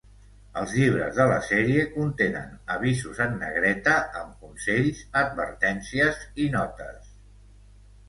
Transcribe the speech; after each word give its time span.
Els 0.61 0.71
llibres 0.77 1.11
de 1.19 1.27
la 1.31 1.35
sèrie 1.49 1.83
contenen 1.97 2.57
avisos 2.77 3.21
en 3.27 3.37
negreta, 3.45 4.01
amb 4.25 4.35
consells, 4.47 5.07
advertències 5.25 6.29
i 6.47 6.53
notes. 6.61 7.17